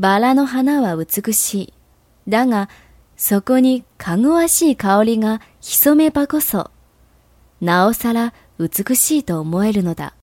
[0.00, 1.74] バラの花は美しい。
[2.26, 2.70] だが、
[3.18, 6.70] そこにかぐわしい香りが潜めばこそ、
[7.60, 10.14] なおさら美しいと思えるのだ。